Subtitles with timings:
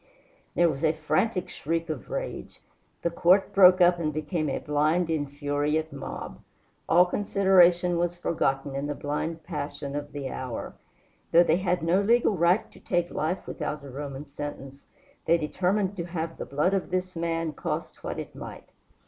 [0.55, 2.59] There was a frantic shriek of rage.
[3.03, 6.39] The court broke up and became a blind, infuriate mob.
[6.89, 10.73] All consideration was forgotten in the blind passion of the hour.
[11.31, 14.87] Though they had no legal right to take life without a Roman sentence,
[15.25, 18.69] they determined to have the blood of this man, cost what it might.